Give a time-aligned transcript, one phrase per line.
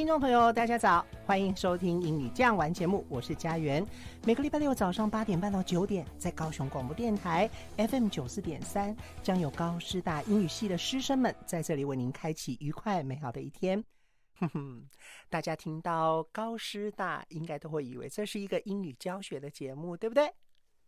[0.00, 3.86] 听众朋友，大家早，欢迎收听《英语这样玩》节目，我是佳媛。
[4.24, 7.46] 每个礼拜六早上八点半到九点，在高雄广播电台
[7.76, 13.84] FM 九四点三，将有高师大英语系的师生们在这里为您开启愉快美好的一天。
[14.38, 14.88] 哼哼，
[15.28, 20.32] 大家听到高师大，应该都会以为这是一个英语教学的节目，对不对？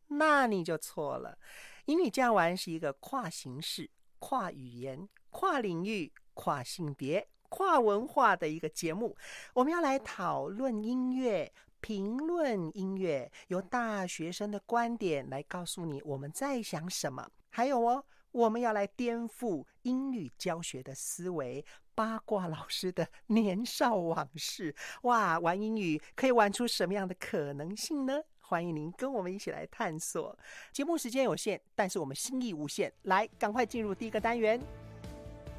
[0.06, 1.36] 那你就错了。
[1.84, 7.28] 英语这样玩是一个跨形式、跨语言、跨领域、跨性别。
[7.52, 9.14] 跨文化的一个节目，
[9.52, 11.52] 我们要来讨论音乐、
[11.82, 17.28] 评论音乐，由大学生的观点来告诉你我们在想什么。
[17.50, 21.62] 还有哦，我们要来颠覆英语教学的思维，
[21.94, 24.74] 八卦老师的年少往事。
[25.02, 28.18] 哇，玩英语可以玩出什么样的可能性呢？
[28.40, 30.34] 欢迎您跟我们一起来探索。
[30.72, 32.90] 节目时间有限，但是我们心意无限。
[33.02, 34.58] 来，赶快进入第一个单元。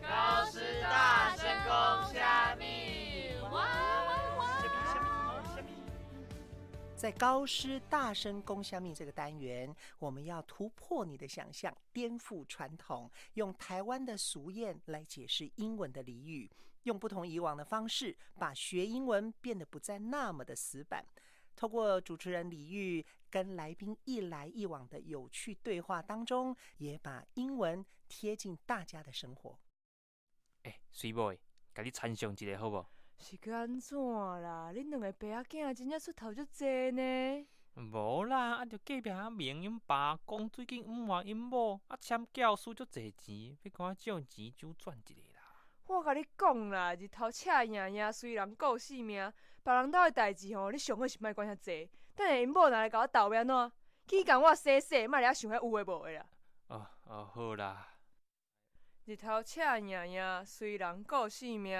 [0.01, 1.45] 高师大声
[2.13, 4.43] 虾米，哇哇哇！
[6.95, 16.49] 在高师大声攻虾米这个单元，我们要突破你的想象，颠覆传统，用台湾的俗谚来解释英文的俚语，
[16.83, 21.03] 用不同以往的方式，把学英文变得不再那么的死板。
[21.55, 29.57] 透过主持人李玉跟来宾一来一往的有趣对话当中，也把英文贴近大家的生活。
[30.63, 31.37] 诶，水妹，
[31.73, 32.85] 甲你参详一下好无？
[33.19, 33.97] 是个安怎
[34.41, 34.71] 啦？
[34.73, 37.47] 恁两个爸仔囝真正出头足济呢？
[37.75, 45.65] 无啦，啊，着隔壁阿明因爸讲最近五万因某啊签教书足济钱，要赶快借钱周转一下啦。
[45.87, 49.31] 我甲你讲啦，日头赤赢赢，虽然顾性命，
[49.63, 51.89] 别人兜的代志吼，你上好是莫管遐济。
[52.15, 53.71] 等下因某若来甲我斗要安怎？
[54.07, 56.25] 去共我洗洗，莫遐想遐有诶无诶啦。
[56.67, 57.92] 哦哦，好啦。
[59.05, 61.77] 日头赤影影，虽然顾性命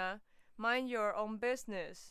[0.57, 2.09] ，Mind your own business。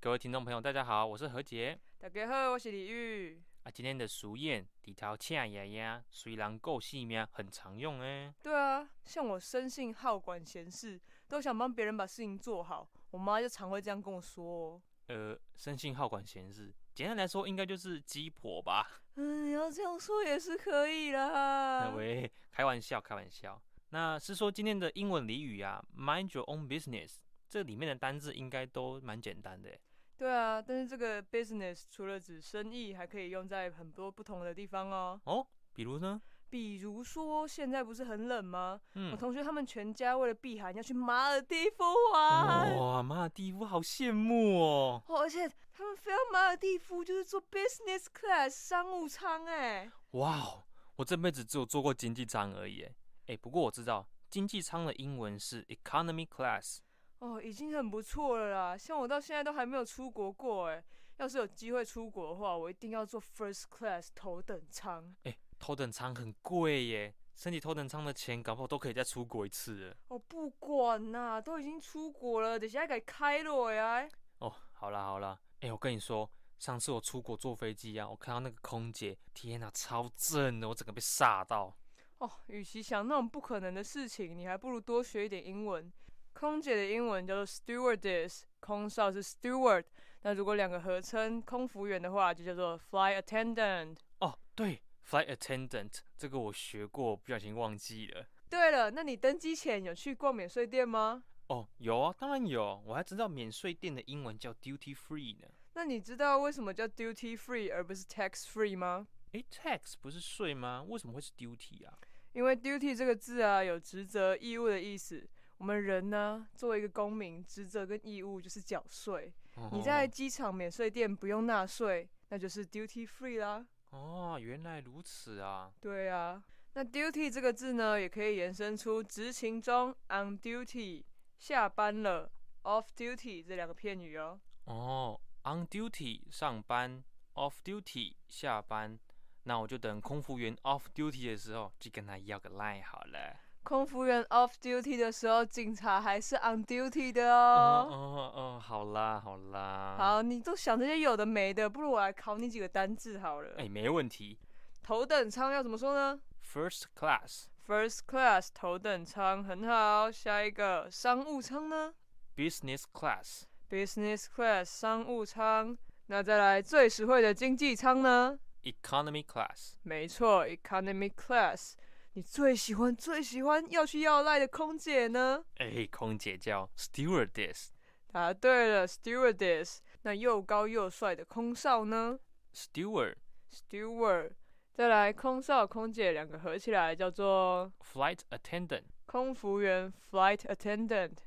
[0.00, 1.76] 各位听众朋友，大家好，我是何杰。
[1.98, 3.42] 大家好，我是李玉。
[3.64, 8.32] 啊，今天的俗谚“日头赤影影，虽然顾性命”很常用诶。
[8.40, 14.82] 对啊，像我生性好管闲事，都想帮别人把事情做好，我妈就常会这样跟我说哦。
[15.08, 19.02] 呃，生性好管闲事，简单来说，应该就是鸡婆吧？
[19.16, 21.90] 嗯，要这样说也是可以啦。
[21.98, 23.60] 喂，开玩笑，开玩笑。
[23.92, 29.70] 那是说今天的英文俚语啊，Mind your own business，这里面的单字应该都蛮简单的。
[30.16, 35.20] 对啊，但是这个 business 除了指生意，还可以用在很多不同的地方哦。
[35.24, 36.22] 哦，比如呢？
[36.48, 38.80] 比如说现在不是很冷吗？
[38.94, 42.74] 嗯，我同学他们全家为了避寒要去马尔蒂夫玩。
[42.76, 45.02] 哇，马尔蒂夫好羡慕哦。
[45.06, 49.90] 哦，而且他们飞到马尔蒂夫就是坐 business class 商务舱哎。
[50.12, 50.64] 哇，
[50.96, 52.82] 我这辈子只有坐过经济舱而已。
[52.82, 52.94] 哎，
[53.36, 56.78] 不过我知道经济舱的英文是 economy class。
[57.18, 58.76] 哦，已经很不错了啦。
[58.76, 60.82] 像我到现在都还没有出国过，哎，
[61.18, 65.14] 要是有机会出国的话，我一定要坐 first class 头等舱。
[65.22, 69.96] 哎，头等舱很贵耶，升级头等舱的钱，搞不好都可以再出国一次。
[70.08, 74.08] 哦，不管啦，都已经出国了，等下该开了呀。
[74.38, 76.28] 哦，好啦好啦，哎，我跟你说，
[76.58, 81.76] 上次我出国坐飞机啊，我看到那个空姐，天哪，超正的，我整个被吓到。
[82.22, 85.92] 哦，与其想那种不可能的事情，你还不如多学一点英文。
[86.32, 89.84] 空姐的英文叫做 stewardess，空少是 steward。
[90.22, 93.96] 那如果两个合称空服员的话，就叫做 fly attendant。
[94.20, 98.24] 哦，对，fly attendant 这个我学过，不小心忘记了。
[98.48, 101.24] 对了，那你登机前有去逛免税店吗？
[101.48, 102.80] 哦，有啊，当然有。
[102.86, 105.48] 我还知道免税店的英文叫 duty free 呢。
[105.74, 109.08] 那你知道为什么叫 duty free 而不是 tax free 吗？
[109.32, 110.84] 诶 t a x 不是税吗？
[110.86, 111.98] 为什么会是 duty 啊？
[112.32, 115.28] 因为 duty 这个字啊，有职责、义务的意思。
[115.58, 119.32] 我们人呢，作为一个公民，职责跟义务就是缴税。
[119.70, 123.64] 你在机场免税店不用纳税，那就是 duty free 啦。
[123.90, 125.70] 哦，原来如此啊。
[125.78, 126.42] 对啊，
[126.72, 131.04] 那 duty 这个字呢，也可以延伸出执勤中 on duty，
[131.38, 132.32] 下班了
[132.62, 134.40] off duty 这两个片语哦。
[134.64, 137.04] 哦，on duty 上班
[137.34, 138.98] ，off duty 下班。
[139.44, 143.36] 那我就等空服员 off duty 的时候，去跟他要个 line 好了。
[143.64, 147.94] 空服员 off duty 的时候，警察还是 on duty 的哦哦。
[147.94, 149.94] 哦哦，好啦好啦。。
[149.96, 153.54] 好，你都想这些有的没的，不如我来考你几个单字好了。
[153.58, 154.38] 哎，没问题。
[154.82, 160.10] 头等舱要怎么说呢 First class,？First class 头等舱很好。
[160.10, 161.94] 下一个商务舱呢
[162.36, 165.78] business class,？Business class 商务舱。
[166.06, 168.36] 那再来最实惠的经济舱呢？
[168.62, 171.74] Economy class, 没错，Economy class。
[172.14, 175.44] 你最喜欢最喜欢要去要赖的空姐呢？
[175.56, 177.68] 哎，空姐叫 stewardess,
[178.06, 179.78] 答对了，Stewardess。
[180.02, 182.18] 那又高又帅的空少呢
[182.54, 184.32] steward,？Steward。
[184.72, 191.18] 再来，空少、空姐两个合起来叫做 flight attendant, 空服员 （Flight Attendant）。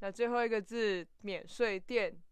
[0.00, 2.22] 那最后一个字，免税店。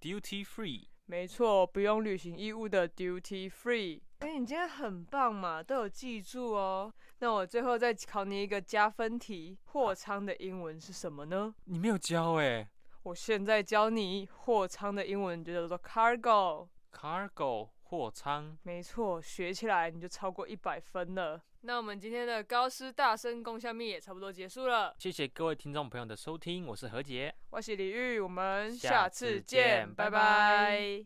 [0.00, 0.88] duty free.
[1.10, 4.00] 没错，不用履行义务的 duty free。
[4.20, 6.94] 哎，你今天很棒嘛，都有记住哦。
[7.18, 11.52] 那我最后再考你一个加分题，货仓的英文是什么呢？
[11.64, 12.70] 你没有教哎。
[13.02, 16.68] 我现在教你，货仓的英文就叫做 cargo。
[16.92, 18.56] cargo 货仓。
[18.62, 21.42] 没错，学起来你就超过一百分了。
[21.62, 24.94] 那我们今天的高师大声共下面也差不多结束了。
[24.96, 27.34] 谢谢各位听众朋友的收听，我是何杰。
[27.50, 31.04] 我是李玉，我们下下次次见见，拜拜拜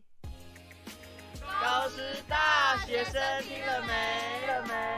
[1.41, 4.47] 拜高师大学生听了没？
[4.47, 4.94] 了没？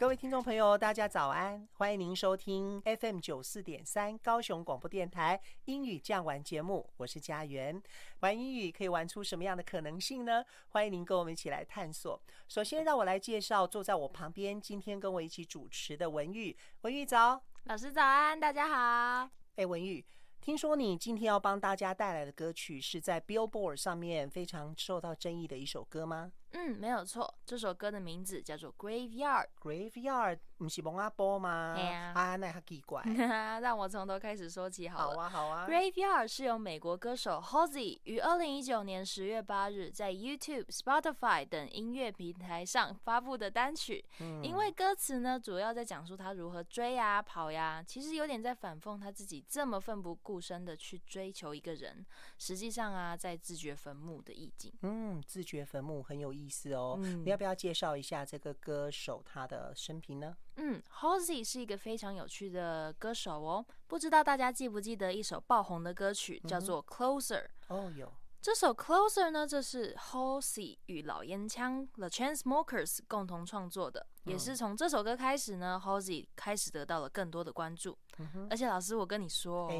[0.00, 1.68] 各位听众朋友，大家早安！
[1.74, 7.80] 欢迎您收听 FM 九四点三高雄广播电台英语酱玩节目，我是佳媛。
[8.20, 10.42] 玩英语可以玩出什么样的可能性呢？
[10.68, 12.18] 欢迎您跟我们一起来探索。
[12.48, 16.56] 首先，让我来介绍坐在我旁边，今天跟我一起主持的文玉。
[16.80, 19.28] 文玉早，老师早安，大家好。
[19.56, 20.02] 哎，文玉，
[20.40, 29.46] 听说你今天要帮大家带来的歌曲是在 Billboard 上面非常受到争议的一首歌吗嗯，没有错，这首歌的名字叫做《Graveyard》。
[29.62, 31.74] ？Graveyard 不是蒙阿波吗？
[31.76, 33.02] 嘿啊啊，那还奇怪。
[33.62, 35.16] 让我从头开始说起好了。
[35.16, 35.66] 好啊，好啊。
[35.68, 44.04] Graveyard 是由美国歌手 Halsey 于二零一九年十月八日在 YouTube、Spotify 等音乐平台上发布的单曲。
[44.20, 52.04] 嗯因为歌词呢，主要在讲述他如何追呀、跑呀，其实有点在反讽他自己这么奋不顾身的去追求一个人，
[52.38, 54.72] 实际上啊，在自掘坟墓的意境。
[54.82, 56.98] 嗯，自掘坟墓很有意思哦。
[57.02, 60.36] 嗯你要不要介绍一下这个歌手他的生平呢？
[60.56, 63.66] 嗯，Halsey 是一个非常有趣的歌手哦。
[63.86, 67.42] 不知道大家记不记得一首爆红的歌曲，叫做《Closer》。
[67.68, 68.12] 哦，有。
[68.42, 77.98] 这首《Closer》呢，这是 Halsey 与老烟枪 The Chainsmokers 共同创作的，也是从这首歌开始呢，Halsey 开始得到了更多的关注。
[78.16, 79.70] 嗯，而且老师，我跟你说、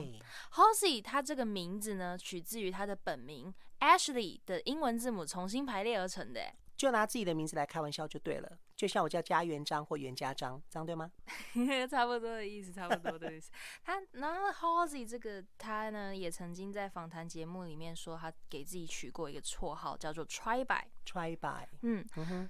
[0.52, 6.40] ，Halsey 他这个名字呢，取自于他的本名 Ashley 的英文字母重新排列而成的。
[6.76, 8.58] 就拿自己的名字来开玩笑就对了。
[8.74, 11.12] 就像我叫家元章或袁家章，这样对吗？
[11.90, 13.50] 差不多的意思，差不多的意思。
[13.84, 20.86] 他然后 Halsey 这个他呢，也曾经在访谈节目里面说，他给自己取过一个绰号，叫做 Try by。
[21.04, 22.02] Try by，嗯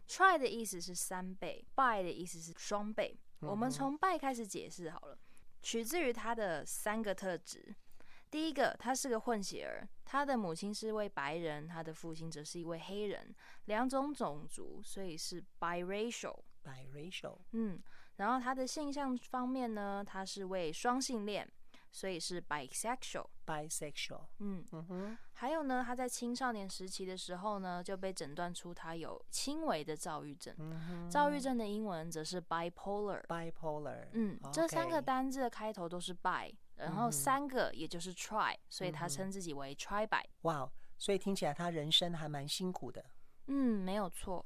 [0.07, 3.19] ，，Try 的意思是三倍，by 的意思是双倍。
[3.41, 5.19] 我们从 by 开始解释好了，
[5.63, 7.75] 取自于他的三个特质。
[8.31, 13.35] 第一个，他是个混血儿，他的母亲是位白人，他的父亲则是一位黑人，
[13.65, 16.39] 两种种族，所以是 biracial。
[16.63, 17.83] biracial，嗯，
[18.17, 21.51] 然后他的性向方面呢，他是位双性恋，
[21.91, 23.27] 所以是 bisexual。
[23.47, 30.55] bisexual，嗯，嗯哼，还有呢，他在青少年时期的时候呢，就被诊断出他有轻微的躁郁症。
[30.59, 33.27] 嗯，躁郁症的英文则是 bipolar。
[33.27, 40.25] bipolar，嗯，这三个单字的开头都是 bi，然后三个也就是 try，所以他称自己为 try by。
[40.43, 43.05] 哇，所以听起来他人生还蛮辛苦的。
[43.47, 44.45] 嗯，没有错。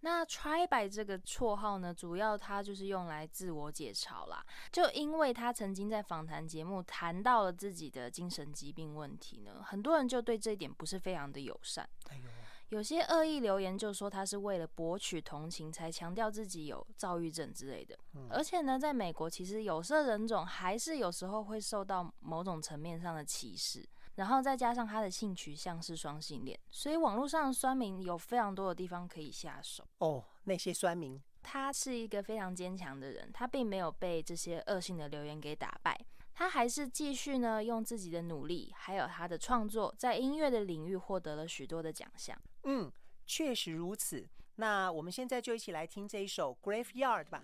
[0.00, 4.44] 那 try by 这个绰号呢，主要他就是用来自我解嘲啦。
[4.70, 11.88] 就因为他曾经在访谈节目谈到了自己的精神疾病问题呢，很多人就对这一点不是非常的友善。
[12.10, 12.22] 哎呦，
[12.70, 17.98] 有些恶意留言就说他是为了博取同情才强调自己有躁郁症之类的。
[18.14, 23.88] 嗯而且呢，在美国其实有色人种还是有时候会受到某种层面上的歧视。
[24.16, 29.86] 然后再加上他的性取向是双性恋，所以网络上的酸民有非常多的地方可以下手。
[29.98, 35.94] 哦，那些酸民，他是一个非常坚强的人，他并没有被这些恶性的留言给打败，
[36.32, 42.34] 他还是继续呢用自己的努力，还有他的创作，在音乐的领域获得了许多的奖项。
[42.68, 42.90] 嗯，
[43.24, 44.28] 确实如此。
[44.56, 47.42] 那我们现在就一起来听这一首《Graveyard》吧。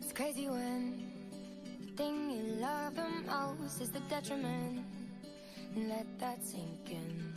[0.00, 0.98] It's crazy when
[1.80, 4.84] the thing you love the most is the detriment.
[5.74, 7.34] And let that sink in.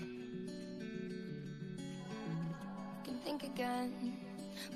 [3.05, 3.91] You can think again.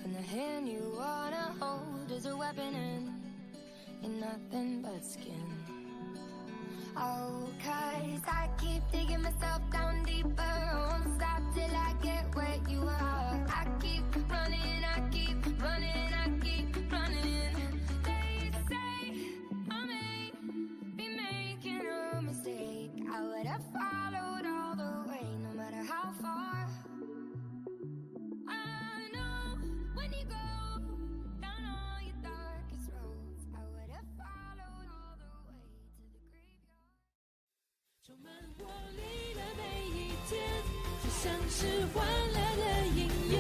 [0.03, 3.09] When the hand you wanna hold is a weapon and
[4.01, 5.52] you're nothing but skin.
[6.95, 10.29] Cause I keep digging myself down deeper.
[10.37, 13.47] Won't stop till I get where you are.
[13.49, 13.67] I
[41.63, 43.39] 是欢乐的音乐，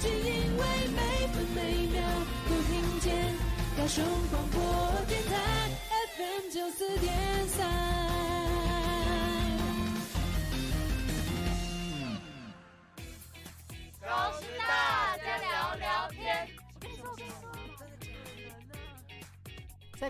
[0.00, 0.62] 只因为
[0.96, 2.02] 每分每秒
[2.48, 3.32] 都听见。
[3.78, 4.60] 高雄广播
[5.06, 5.70] 电台
[6.16, 7.31] FM 九四点。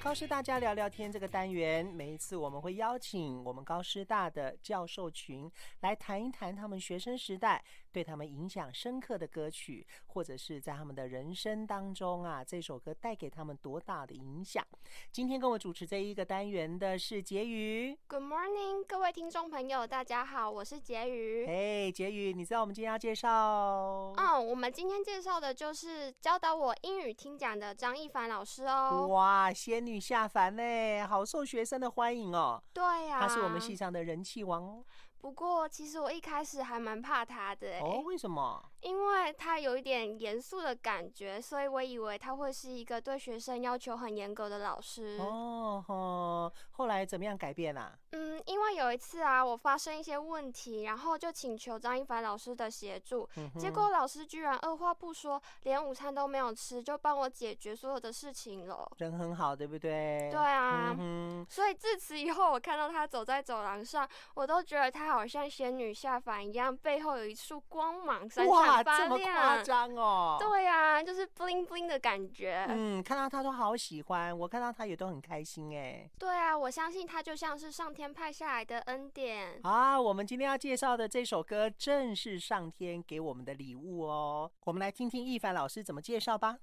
[0.02, 14.64] 高师大家聊聊天这个单元，每一次我们会邀请我们高师大的教授群来谈一谈他们学生时代对他们影响深刻的歌曲，或者是在他们的人生当中啊，这首歌带给他们多大的影响。
[15.11, 17.96] 今天跟我主持这一个单元的是婕妤。
[18.08, 21.46] Good morning，各位听众朋友，大家好，我是婕妤。
[21.46, 24.12] 哎，婕妤，你知道我们今天要介绍？
[24.16, 29.06] 嗯，我们今天介绍的就是教导我英语听讲的张一凡老师哦。
[29.08, 32.62] 哇，仙女下凡呢，好受学生的欢迎哦。
[32.72, 34.84] 对呀、他是我们系上的人气王哦。
[35.23, 38.72] 不过，其实我一开始还蛮怕他的、欸，哦，为什么？
[38.82, 45.18] 因为他有一点严肃的感觉，所以我以为他会是一个对学生要求很严格的老师。
[45.20, 47.96] 哦吼，后来怎么样改变啊？
[48.10, 58.90] 嗯，因为有一次啊，我发生一些问题，然后就请求张一凡老师的协助，嗯结果老师居然二话不说，连午餐都没有吃，就帮我解决所有的事情了。
[58.98, 60.28] 人很好，对不对？
[60.30, 69.61] 对啊嗯，所以自此以后，我看到他走在走廊上，我都觉得他好像仙女下凡一样，背后有一束光芒闪哇，闪发这么夸。
[69.62, 70.37] 张哦！
[70.38, 72.67] 对呀、就是 bling bling 的感觉。
[72.69, 76.09] 嗯，看到他都好喜欢，我看到他也都很开心哎。
[76.19, 79.61] 对啊，我相信他就像是上天派下来的恩典。
[79.62, 84.50] 啊，我们今天要介绍的这首歌正是上天给我们的礼物哦。
[84.64, 86.59] 我们来听听一凡老师怎么介绍吧。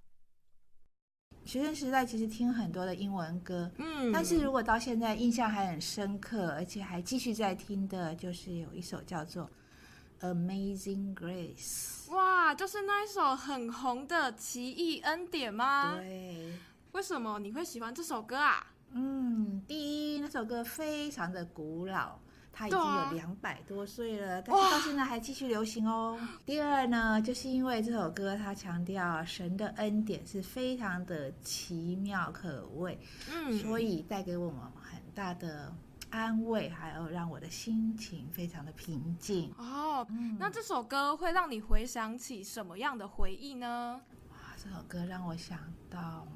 [1.46, 9.44] 学生时代其实听很多的英文歌，嗯但是如果到现在印象还很深刻，而且还继续在听的，就是有一首叫做
[10.22, 12.08] 《Amazing Grace》。
[12.14, 15.96] 哇，就是那一首很红的《奇异恩典》吗？
[15.98, 16.54] 对，
[16.94, 18.66] 为什么你会喜欢这首歌啊？
[18.92, 22.18] 嗯，第一那首歌非常的古老，
[22.52, 26.20] 它已经有两百多岁了，但是到现在还继续流行哦。
[26.44, 33.00] 第二呢，就是因为这首歌它强调神的恩典是非常的奇妙可畏，
[33.32, 35.72] 嗯所以带给我们很大的
[36.12, 39.54] 安慰，还有让我的心情非常的平静。
[39.58, 44.02] 哦，嗯那这首歌会让你回想起什么样的回忆呢？
[44.30, 46.28] 哇，这首歌让我想到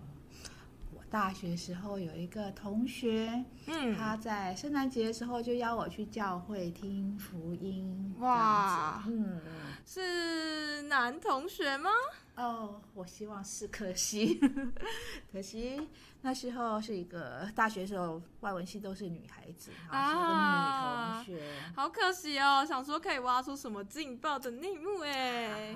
[0.94, 8.16] 我大学时候有一个同学，嗯他在圣诞节的时候就邀我去教会听福音。
[8.20, 9.42] 哇嗯，
[9.86, 11.90] 是男同学吗？
[12.36, 14.40] 哦，我希望是，可惜，
[15.32, 15.88] 可惜
[16.22, 21.54] 那时候是一个大学时候外文系都是女孩子，啊，是一个女同学。
[21.76, 25.76] 好可惜哦，想说可以挖出什么劲爆的内幕哎。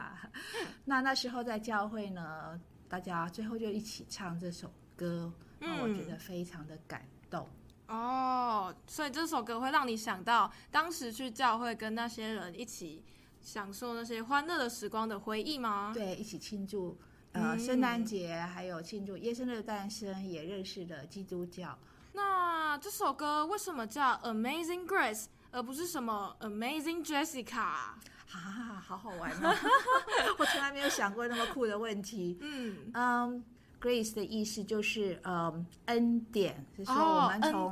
[0.86, 2.60] 那那时候在教会呢，
[2.90, 7.48] 大家最后就一起唱这首歌，让我觉得非常的感动。
[7.88, 13.04] 哦，所以这首歌会让你想到当时去教会跟那些人一起
[13.48, 15.92] 享受那些欢乐的时光的回忆吗？
[15.94, 16.98] 对，一起庆祝
[17.32, 21.80] 呃嗯圣诞节，还有庆祝耶稣的诞生，也认识了基督教。
[22.12, 27.62] 那这首歌为什么叫 Amazing Grace，而不是什么 Amazing Jessica？
[27.62, 29.56] 啊，好好玩哦！
[30.38, 32.38] 我从来没有想过那么酷的问题。
[32.42, 33.46] 嗯嗯、
[33.82, 37.72] r a c e 的意思就是嗯恩典，是说哦我们从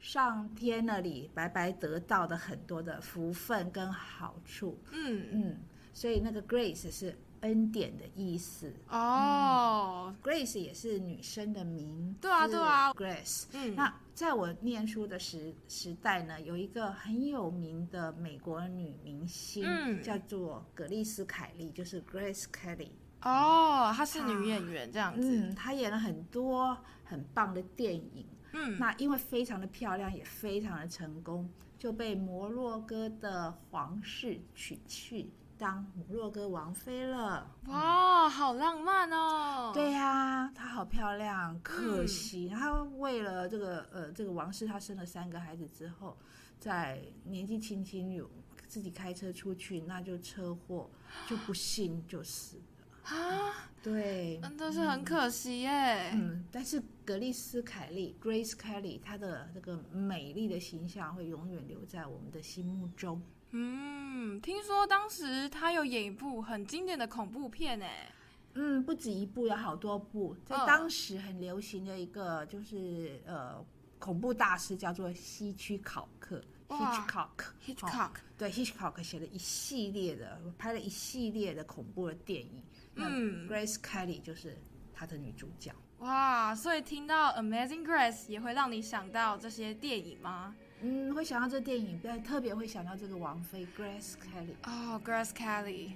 [0.00, 4.78] 上天那里白白得到的很多的福分跟好处。
[4.90, 5.56] 嗯嗯，
[5.92, 8.72] 所以那个 Grace 是恩典的意思。
[8.88, 12.16] 哦，Grace 也是女生的名。
[12.20, 13.44] 对啊对啊，Grace。
[13.52, 22.88] 嗯那在我念书的时时代呢，有一个很有名的美国女明星，嗯叫做格丽斯凯利，就是 Grace Kelly。
[23.22, 25.36] 哦，她是女演员这样子。
[25.36, 28.26] 嗯，她演了很多很棒的电影。
[28.54, 31.48] 嗯那因为非常的漂亮，也非常的成功，
[31.78, 37.50] 就被摩洛哥的皇室娶去当摩洛哥王妃了。
[37.68, 39.70] 哇，好浪漫哦！
[39.72, 46.14] 对呀、她好漂亮，可惜、她为了这个呃这个王室，她生了三个孩子之后，
[46.58, 48.30] 在年纪轻轻有
[48.68, 50.90] 自己开车出去，那就车祸，
[51.26, 52.62] 就不幸就死了。
[53.04, 56.10] 啊，对，真的是很可惜耶。
[56.12, 63.20] 嗯，但是格丽斯·凯利 （Grace Kelly） 她的这个美丽的形象会永远留在我们的心目中。
[63.50, 68.08] 嗯，听说当时她有演一部很经典的恐怖片哎。
[68.54, 70.36] 嗯，不止一部，有好多部。
[70.44, 73.64] 在嗯当时很流行的一个就是呃
[73.98, 77.28] 恐怖大师叫做希区考克 （Hitchcock）。
[77.66, 82.62] Hitchcock 哦对，Hitchcock 写了一系列的，拍了一系列的恐怖的电影。
[82.94, 84.56] 那嗯 Grace Kelly 就是
[84.92, 85.72] 她的女主角。
[85.98, 90.54] 哇，所以听到《Amazing Grace》也会让你想到这些电影吗？
[90.80, 94.54] 嗯，会想到这电影，不要特别会想到这个王妃 Grace Kelly。
[94.64, 95.92] 哦，Grace Kelly。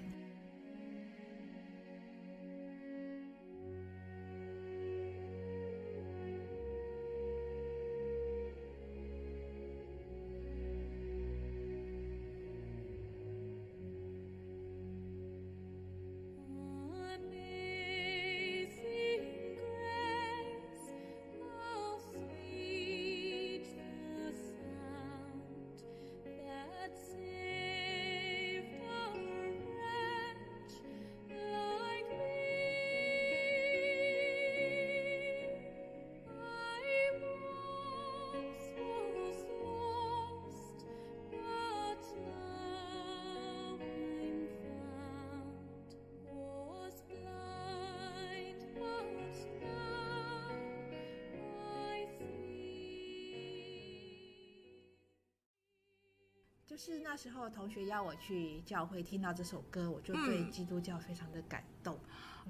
[56.77, 61.99] 就是那时候同学邀我去教会听到这首歌，我就对嗯基督教非常的感动。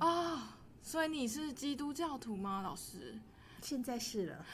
[0.00, 0.42] 哦，
[0.82, 3.16] 所以你是基督教徒吗，老师？
[3.62, 4.44] 现在是了，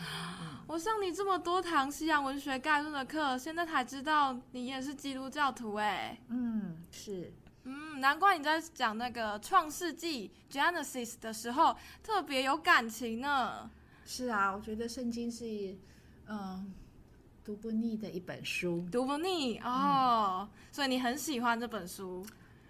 [0.67, 6.21] 我上你这么多堂西洋文学概论的课，现在才知道你也是基督教徒哎。
[6.29, 7.33] 嗯，是。
[7.65, 13.71] 嗯，难怪你在讲那个创世纪 Genesis 的时候特别有感情呢。
[14.05, 15.75] 是啊，我觉得圣经是，
[16.27, 16.75] 嗯，
[17.45, 22.25] 读不腻的一本书，读不腻哦，所以你很喜欢这本书。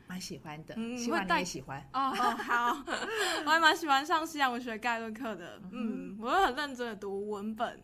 [0.06, 1.82] 蛮喜欢的，嗯希望你也喜欢。
[1.92, 2.82] 哦，好，
[3.46, 7.80] 我还蛮喜欢上西洋文学概论课的，嗯，我会很认真的读文本。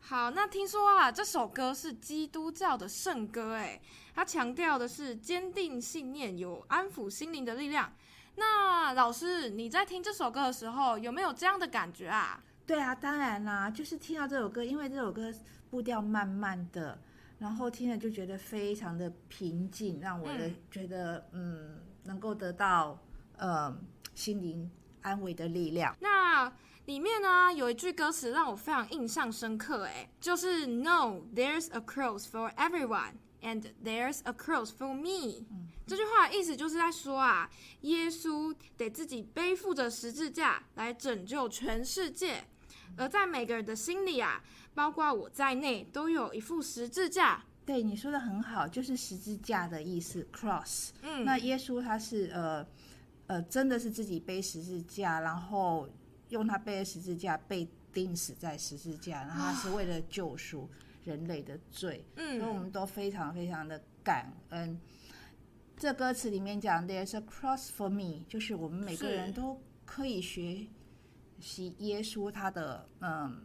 [0.00, 3.80] 好，那听说啊，这首歌是基督教的圣歌，哎，
[4.14, 7.90] 它强调的是坚定信念，有安抚心灵的力量。
[8.36, 12.42] 那老师，你在听这首歌的时候，有没有这样的感觉啊？
[12.66, 15.32] 对啊，当然啦，就是听到这首歌，因为这首歌
[15.74, 16.96] 步调慢慢的，
[17.40, 22.96] 然后听了就觉得非常的平静，让我的嗯觉得嗯能够得到
[23.38, 23.76] 呃
[24.14, 24.70] 心灵
[25.02, 25.92] 安慰的力量。
[25.98, 26.52] 那
[26.84, 35.44] 里面呢有一句歌词让我非常印象深刻，哎，就是 No, there's a cross for everyone, and there's a cross for me。
[35.88, 42.44] 这句话的意思就是在说啊，耶稣得自己背负着十字架来拯救全世界，
[42.96, 44.40] 而在每个人的心里啊，
[44.74, 47.44] 包括我在内，都有一副十字架。
[47.64, 50.90] 对你说的很好，就是十字架的意思，cross。
[51.02, 52.66] 嗯那耶稣他是呃
[53.26, 55.88] 呃，真的是自己背十字架，然后
[56.28, 60.68] 用他背的十字架被钉死在十字架，然后他是为了救赎
[61.04, 64.78] 人类的罪，嗯所以我们都非常非常的感恩。
[65.76, 70.66] 这歌词里面讲 “There's a cross for me”，就是我们每个人都可以学
[71.40, 73.40] 习耶稣他的嗯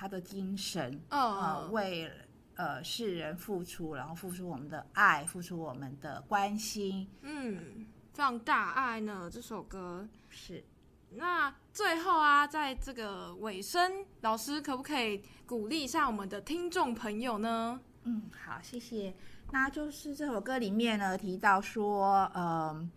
[0.00, 2.10] 他的精神哦啊、为
[2.54, 10.08] 呃世人付出，然后付出我们的爱，付出我们的关心，嗯，非常大爱呢这首歌。
[10.30, 10.64] 是。
[11.10, 17.78] 那最后啊，在这个尾声，老师可不可以鼓励一下我们的听众朋友呢？
[18.04, 19.14] 嗯，好，谢谢。
[19.50, 22.90] 那就是这首歌里面呢提到说，嗯，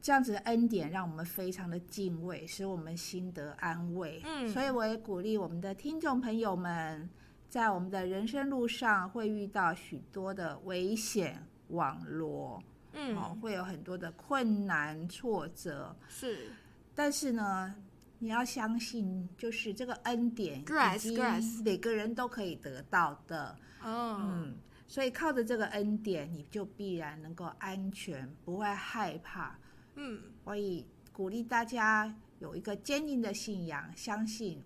[0.00, 4.22] 这样子的恩典让我们非常的敬畏，使我们心得安慰。
[4.24, 7.08] 嗯所以我也鼓励我们的听众朋友们，
[7.48, 16.50] 在我们的人生路上会遇到许多的危险网罗，嗯哦，会有很多的困难挫折，是，
[16.94, 17.74] 但是呢。
[18.22, 21.18] 你要相信，就是这个恩典以及
[21.64, 23.56] 每个人都可以得到的。
[23.82, 24.54] 哦，嗯，
[24.86, 29.58] 所以靠着这个恩典，你就必然能够安全，不会害怕。
[29.94, 34.62] 嗯，所以鼓励大家有一个坚定的信仰，相信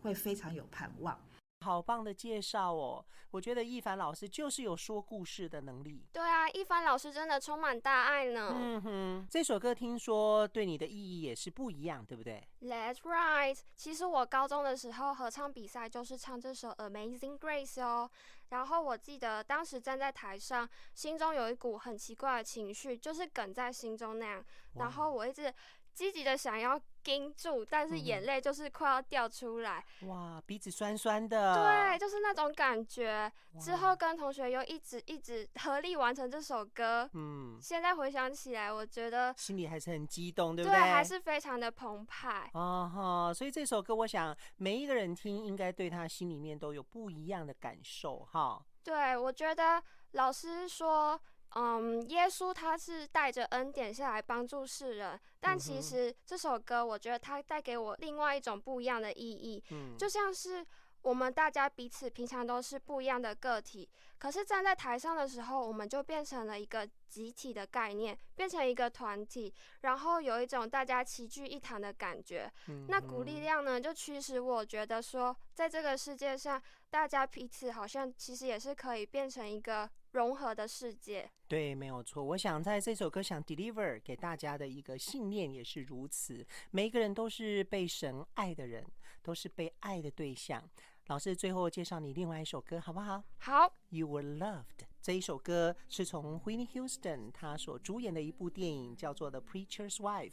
[0.00, 1.18] 会非常有盼望。
[1.62, 3.04] 好棒的介绍哦！
[3.30, 6.04] 我觉得一凡老师就是有说故事的能力。
[6.12, 8.52] 对啊，一凡老师真的充满大爱呢。
[8.54, 13.58] 嗯哼，这首歌听说对你的意义也是不一样，对不对？That's right。
[13.74, 18.10] 其实我高中的时候合唱比赛就是唱这首《Amazing Grace》哦。
[18.50, 24.44] 然后我记得当时站在台上，心中有一股很奇怪的情绪，就是梗在心中那样。
[24.74, 25.52] 然后我一直。
[25.94, 29.84] 积极的想要盯住，但是眼泪就是快要掉出来。
[30.06, 31.54] 哇，鼻子酸酸的。
[31.54, 33.30] 对，就是那种感觉。
[33.60, 37.08] 之后跟同学又一直一直合力完成这首歌。
[37.12, 40.78] 嗯，现在回想起来，我觉得心里还是很激动，对不对？
[40.78, 42.50] 对，还是非常的澎湃。
[42.54, 48.64] 哦哈，所以这首歌，我想每一个人听，应该对他心里面都有不一样的感受哈。
[48.82, 51.20] 对，我觉得老师说。
[51.54, 59.62] 嗯，耶稣他是带着恩典下来帮助世人，但其实这首歌，我觉得它带给我另外一种不一样的意义，
[59.98, 60.66] 就像是
[61.02, 63.86] 我们大家彼此平常都是不一样的个体，
[64.18, 72.50] 可是站在台上的时候，我们就变成了一个集体的概念，变成一个团体，然后有一种大家齐聚一堂的感觉。
[72.88, 79.90] 那股力量呢，就驱使我觉得说，在这个世界上，大家彼此好像其实也是可以变成一个。
[80.12, 82.22] 融合的世界，对，没有错。
[82.22, 86.46] 我想在这首歌想 deliver 给大家的一个信念也是如此。
[86.70, 88.86] 每一个人都是被神爱的人，
[89.22, 90.62] 都是被爱的对象。
[91.06, 93.24] 老师最后介绍你另外一首歌，好不好？
[93.38, 93.72] 好。
[93.88, 100.30] You were loved 这一首歌是从 Whitney Houston 他所主演的一部电影叫做《The Preacher's Wife》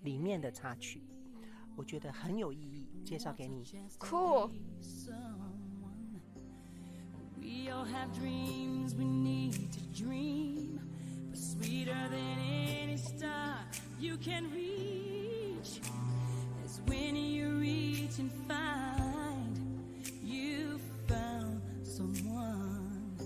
[0.00, 1.02] 里面的插曲，
[1.76, 3.62] 我觉得很有意义，介绍给你。
[3.98, 4.50] Cool。
[7.40, 10.80] We all have dreams we need to dream,
[11.30, 12.38] but sweeter than
[12.82, 13.56] any star
[14.00, 15.80] you can reach
[16.64, 19.86] is when you reach and find
[20.22, 23.16] you found someone.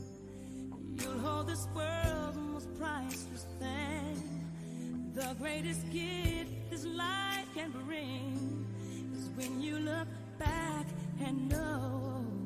[0.98, 5.12] You'll hold this world's most priceless thing.
[5.14, 8.66] The greatest gift this life can bring
[9.14, 10.86] is when you look back
[11.20, 12.41] and know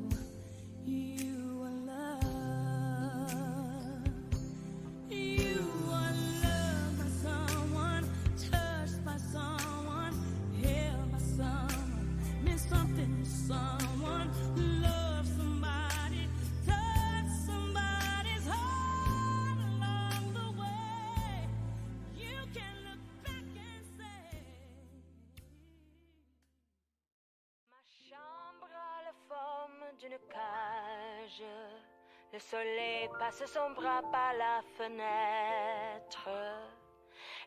[32.51, 36.29] soleil passe son bras par la fenêtre.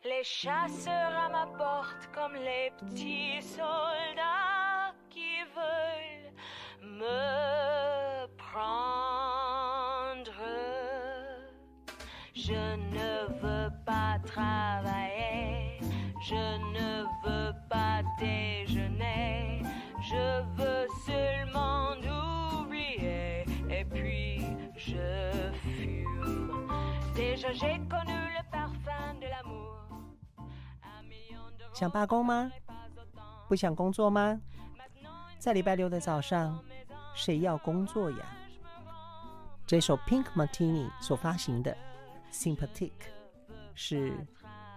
[0.03, 4.93] Les chasseurs à ma porte comme les petits soldats
[5.55, 6.31] veulent
[6.83, 8.71] me prendre.
[12.35, 13.11] Je ne
[13.41, 15.79] veux pas travailler,
[16.29, 19.63] je ne veux pas déjeuner,
[20.01, 20.50] je veux
[31.73, 32.51] 想罢工吗？
[33.47, 34.39] 不想工作吗？
[35.39, 36.63] 在礼拜六的早上，
[37.15, 38.17] 谁要工作呀？
[39.65, 41.75] 这首 Pink Martini 所发行的
[42.31, 42.89] 《Sympathetic》
[43.73, 44.13] 是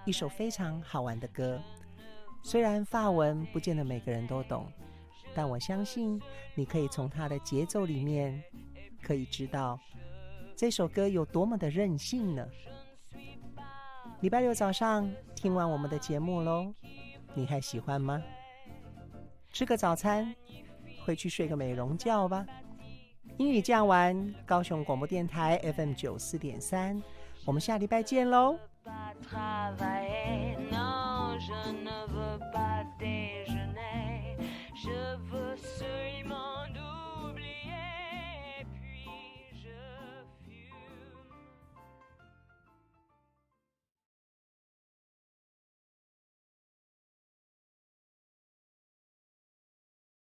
[0.07, 1.61] 一首非常好玩的歌。
[2.43, 4.73] 虽然法文不见得每个人都懂，
[5.35, 6.19] 但我相信
[6.55, 8.43] 你可以从它的节奏里面
[9.03, 9.79] 可以知道
[10.57, 12.47] 这首歌有多么的任性呢。
[14.21, 16.73] 礼拜六早上听完我们的节目喽，
[17.35, 18.23] 你还喜欢吗？
[19.53, 20.35] 吃个早餐。
[21.05, 22.47] 回去睡个美容觉吧。
[23.37, 27.03] 英语讲完，高雄广播电台 FM 九四点三，
[27.45, 28.59] 我们下礼拜见喽。